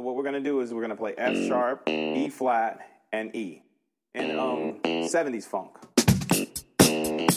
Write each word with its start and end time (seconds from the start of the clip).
what 0.00 0.16
we're 0.16 0.24
gonna 0.24 0.40
do 0.40 0.60
is 0.60 0.72
we're 0.72 0.82
gonna 0.82 0.96
play 0.96 1.14
F 1.16 1.34
mm. 1.34 1.48
sharp, 1.48 1.88
E 1.88 2.28
flat, 2.28 2.80
and 3.12 3.34
E 3.34 3.62
in 4.14 4.26
mm. 4.26 4.38
um, 4.38 4.80
70s 4.84 5.44
funk. 5.44 5.76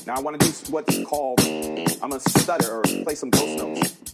Now 0.08 0.16
I 0.16 0.20
want 0.20 0.40
to 0.40 0.46
do 0.46 0.72
what's 0.72 1.04
called 1.04 1.40
I'm 1.42 2.10
gonna 2.10 2.20
stutter 2.20 2.78
or 2.78 2.84
play 3.04 3.16
some 3.16 3.30
ghost 3.30 3.58
notes. 3.58 4.14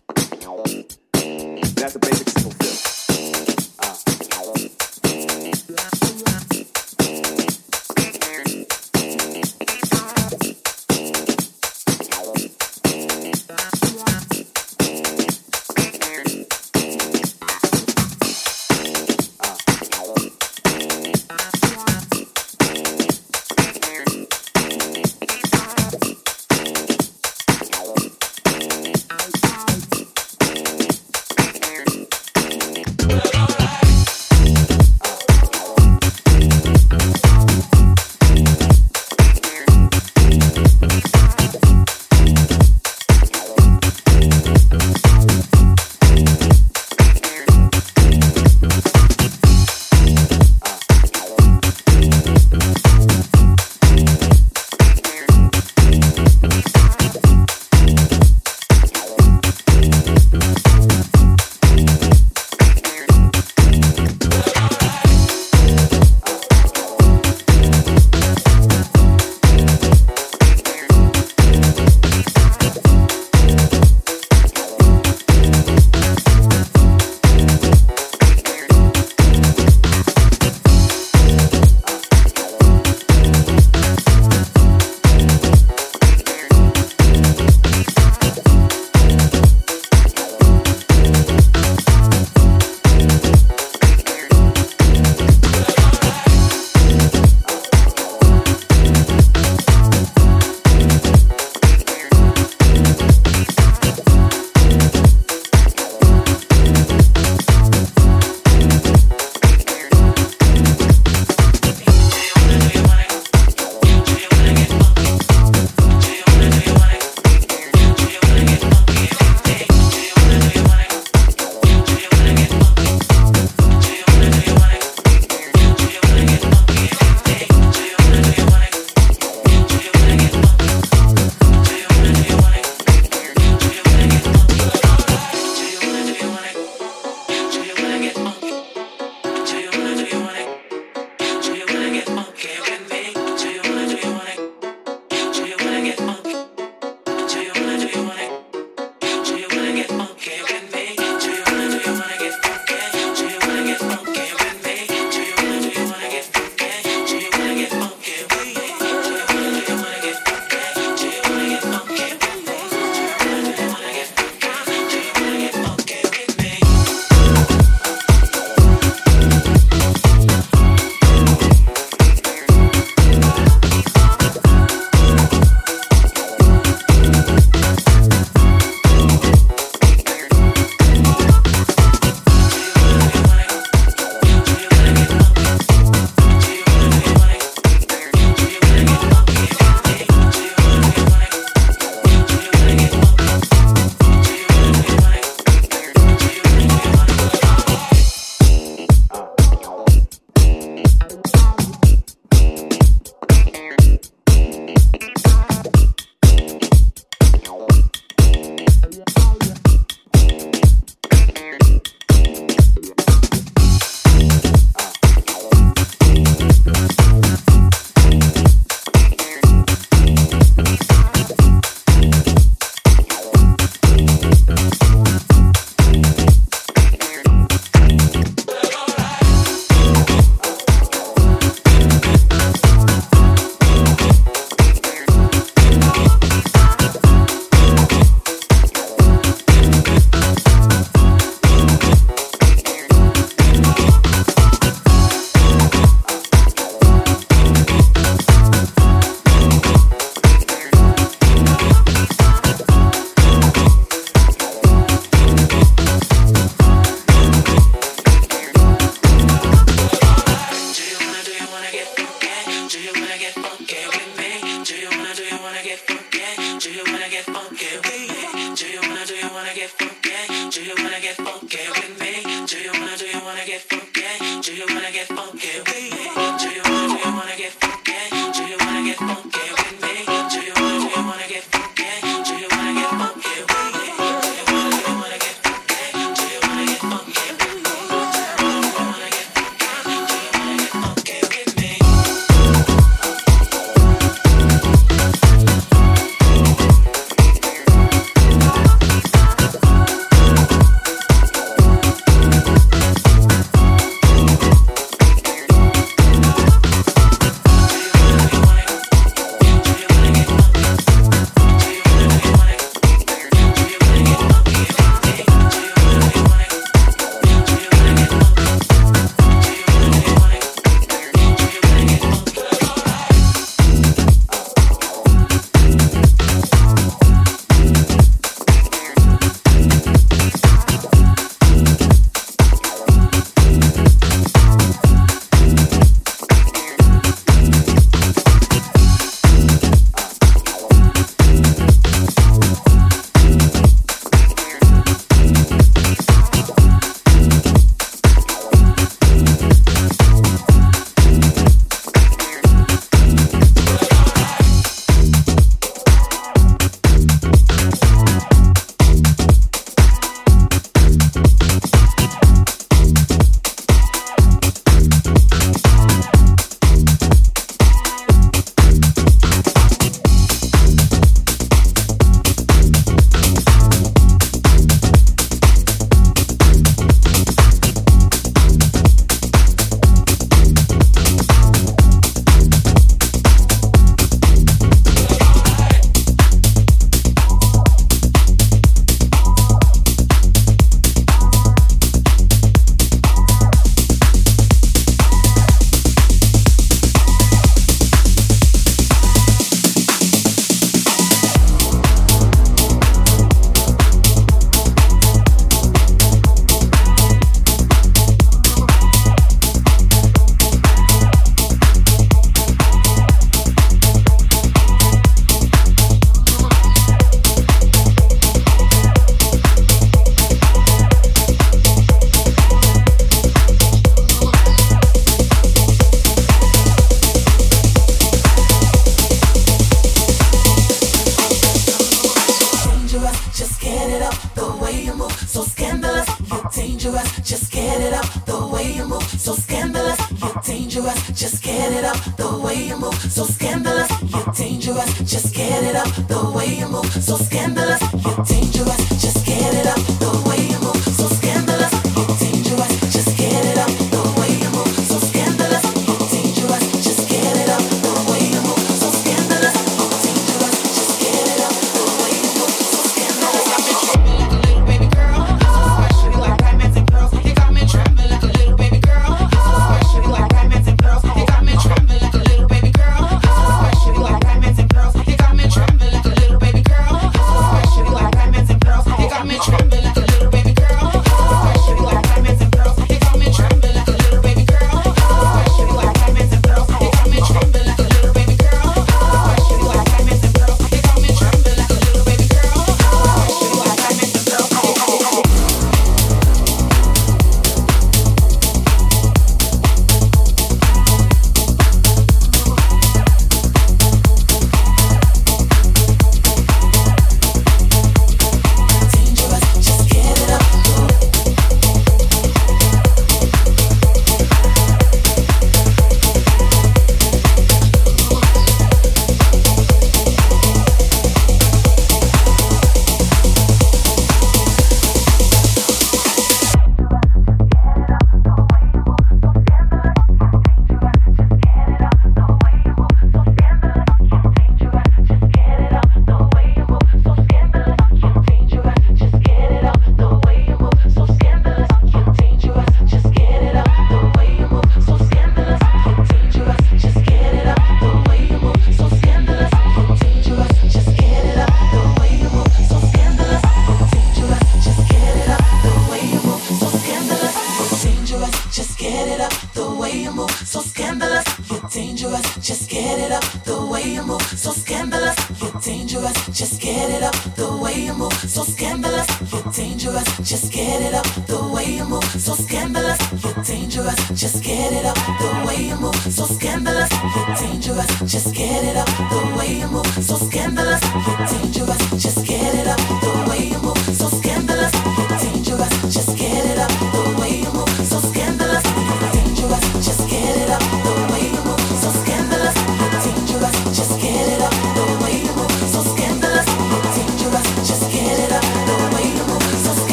That's 1.75 1.95
a 1.95 1.99
basic 1.99 2.29
single 2.29 2.51
fifth. 2.51 2.88